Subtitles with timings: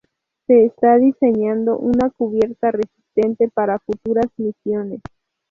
[0.47, 4.99] Se está diseñando una cubierta resistente para futuras misiones.